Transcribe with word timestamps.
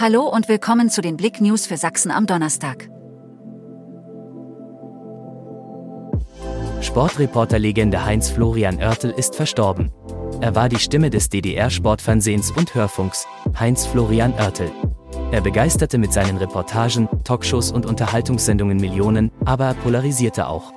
Hallo 0.00 0.28
und 0.28 0.48
willkommen 0.48 0.90
zu 0.90 1.00
den 1.00 1.16
Blick 1.16 1.40
News 1.40 1.66
für 1.66 1.76
Sachsen 1.76 2.12
am 2.12 2.24
Donnerstag. 2.26 2.88
Sportreporter-Legende 6.80 8.04
Heinz 8.04 8.30
Florian 8.30 8.78
Oertel 8.78 9.10
ist 9.10 9.34
verstorben. 9.34 9.90
Er 10.40 10.54
war 10.54 10.68
die 10.68 10.78
Stimme 10.78 11.10
des 11.10 11.30
DDR-Sportfernsehens 11.30 12.52
und 12.52 12.76
Hörfunks, 12.76 13.26
Heinz 13.58 13.86
Florian 13.86 14.34
Oertel. 14.34 14.70
Er 15.32 15.40
begeisterte 15.40 15.98
mit 15.98 16.12
seinen 16.12 16.36
Reportagen, 16.36 17.08
Talkshows 17.24 17.72
und 17.72 17.84
Unterhaltungssendungen 17.84 18.76
Millionen, 18.76 19.32
aber 19.46 19.64
er 19.64 19.74
polarisierte 19.74 20.46
auch. 20.46 20.72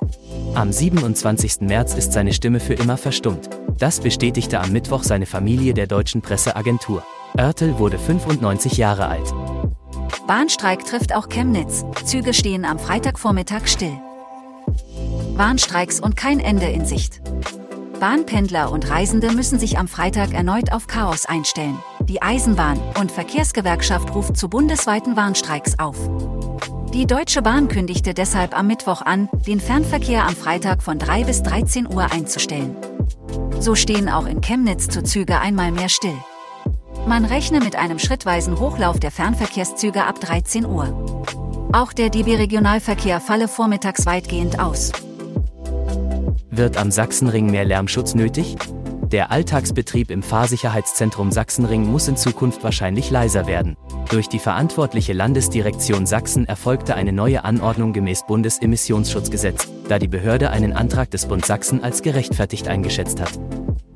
Am 0.55 0.71
27. 0.71 1.61
März 1.61 1.93
ist 1.93 2.13
seine 2.13 2.33
Stimme 2.33 2.59
für 2.59 2.73
immer 2.73 2.97
verstummt. 2.97 3.51
Das 3.77 3.99
bestätigte 3.99 4.59
am 4.59 4.71
Mittwoch 4.71 5.03
seine 5.03 5.27
Familie 5.27 5.75
der 5.75 5.85
deutschen 5.85 6.23
Presseagentur. 6.23 7.03
Oertel 7.37 7.79
wurde 7.79 7.97
95 7.97 8.77
Jahre 8.77 9.07
alt. 9.07 9.33
Bahnstreik 10.27 10.85
trifft 10.85 11.15
auch 11.15 11.29
Chemnitz. 11.29 11.85
Züge 12.05 12.33
stehen 12.33 12.65
am 12.65 12.79
Freitagvormittag 12.79 13.67
still. 13.67 13.97
Warnstreiks 15.35 15.99
und 15.99 16.15
kein 16.15 16.39
Ende 16.39 16.67
in 16.67 16.85
Sicht. 16.85 17.21
Bahnpendler 17.99 18.71
und 18.71 18.89
Reisende 18.89 19.31
müssen 19.31 19.59
sich 19.59 19.77
am 19.77 19.87
Freitag 19.87 20.33
erneut 20.33 20.71
auf 20.71 20.87
Chaos 20.87 21.25
einstellen. 21.25 21.79
Die 22.01 22.21
Eisenbahn- 22.21 22.79
und 22.99 23.11
Verkehrsgewerkschaft 23.11 24.13
ruft 24.13 24.37
zu 24.37 24.49
bundesweiten 24.49 25.15
Warnstreiks 25.15 25.79
auf. 25.79 25.97
Die 26.93 27.05
Deutsche 27.05 27.41
Bahn 27.41 27.67
kündigte 27.67 28.13
deshalb 28.13 28.57
am 28.57 28.67
Mittwoch 28.67 29.01
an, 29.01 29.29
den 29.47 29.59
Fernverkehr 29.59 30.25
am 30.27 30.35
Freitag 30.35 30.83
von 30.83 30.99
3 30.99 31.23
bis 31.23 31.41
13 31.43 31.87
Uhr 31.87 32.11
einzustellen. 32.11 32.75
So 33.59 33.75
stehen 33.75 34.09
auch 34.09 34.25
in 34.25 34.41
Chemnitz 34.41 34.89
zu 34.89 35.03
Züge 35.03 35.39
einmal 35.39 35.71
mehr 35.71 35.89
still. 35.89 36.17
Man 37.07 37.25
rechne 37.25 37.59
mit 37.59 37.75
einem 37.75 37.99
schrittweisen 37.99 38.59
Hochlauf 38.59 38.99
der 38.99 39.11
Fernverkehrszüge 39.11 40.05
ab 40.05 40.19
13 40.19 40.65
Uhr. 40.65 41.25
Auch 41.73 41.93
der 41.93 42.09
DB-Regionalverkehr 42.09 43.19
falle 43.19 43.47
vormittags 43.47 44.05
weitgehend 44.05 44.59
aus. 44.59 44.91
Wird 46.51 46.77
am 46.77 46.91
Sachsenring 46.91 47.49
mehr 47.49 47.65
Lärmschutz 47.65 48.13
nötig? 48.13 48.55
Der 49.11 49.31
Alltagsbetrieb 49.31 50.09
im 50.09 50.23
Fahrsicherheitszentrum 50.23 51.31
Sachsenring 51.31 51.85
muss 51.85 52.07
in 52.07 52.15
Zukunft 52.15 52.63
wahrscheinlich 52.63 53.09
leiser 53.09 53.45
werden. 53.45 53.75
Durch 54.09 54.29
die 54.29 54.39
verantwortliche 54.39 55.11
Landesdirektion 55.11 56.05
Sachsen 56.05 56.47
erfolgte 56.47 56.95
eine 56.95 57.11
neue 57.11 57.43
Anordnung 57.43 57.91
gemäß 57.91 58.25
Bundesemissionsschutzgesetz, 58.27 59.67
da 59.89 59.99
die 59.99 60.07
Behörde 60.07 60.51
einen 60.51 60.73
Antrag 60.73 61.11
des 61.11 61.25
Bund 61.25 61.45
Sachsen 61.45 61.83
als 61.83 62.01
gerechtfertigt 62.03 62.69
eingeschätzt 62.69 63.19
hat. 63.19 63.37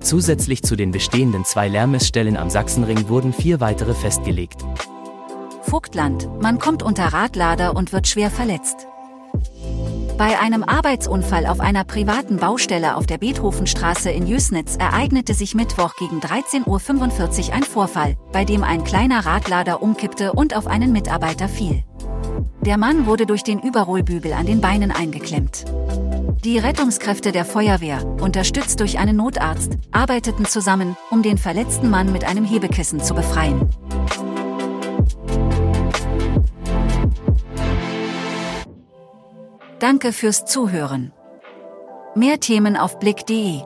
Zusätzlich 0.06 0.62
zu 0.62 0.76
den 0.76 0.92
bestehenden 0.92 1.46
zwei 1.46 1.68
Lärmmessstellen 1.68 2.38
am 2.38 2.52
Sachsenring 2.52 3.10
wurden 3.10 3.34
vier 3.34 3.60
weitere 3.60 3.96
festgelegt. 3.96 4.64
Vogtland, 5.64 6.30
man 6.44 6.60
kommt 6.60 6.84
unter 6.84 7.06
Radlader 7.06 7.76
und 7.76 7.92
wird 7.92 8.08
schwer 8.08 8.30
verletzt. 8.30 8.86
Bei 10.16 10.40
einem 10.40 10.64
Arbeitsunfall 10.64 11.48
auf 11.48 11.60
einer 11.60 11.84
privaten 11.84 12.38
Baustelle 12.38 12.98
auf 12.98 13.08
der 13.08 13.18
Beethovenstraße 13.18 14.12
in 14.12 14.28
Jösnitz 14.28 14.76
ereignete 14.76 15.34
sich 15.34 15.56
Mittwoch 15.56 15.96
gegen 15.96 16.20
13.45 16.20 17.48
Uhr 17.48 17.54
ein 17.56 17.64
Vorfall, 17.64 18.16
bei 18.32 18.46
dem 18.46 18.64
ein 18.64 18.84
kleiner 18.84 19.26
Radlader 19.26 19.82
umkippte 19.82 20.34
und 20.34 20.56
auf 20.56 20.68
einen 20.68 20.92
Mitarbeiter 20.92 21.50
fiel. 21.50 21.84
Der 22.62 22.78
Mann 22.78 23.08
wurde 23.08 23.26
durch 23.26 23.42
den 23.42 23.60
Überrollbügel 23.60 24.34
an 24.34 24.46
den 24.46 24.62
Beinen 24.62 24.92
eingeklemmt. 24.92 25.66
Die 26.46 26.60
Rettungskräfte 26.60 27.32
der 27.32 27.44
Feuerwehr, 27.44 28.06
unterstützt 28.22 28.80
durch 28.80 29.00
einen 29.00 29.16
Notarzt, 29.16 29.80
arbeiteten 29.92 30.46
zusammen, 30.46 30.96
um 31.10 31.24
den 31.24 31.40
verletzten 31.40 31.90
Mann 31.90 32.12
mit 32.12 32.24
einem 32.24 32.46
Hebekissen 32.46 33.02
zu 33.02 33.16
befreien. 33.16 33.68
Danke 39.80 40.14
fürs 40.14 40.46
Zuhören. 40.46 41.14
Mehr 42.14 42.40
Themen 42.40 42.78
auf 42.78 43.00
blick.de 43.00 43.64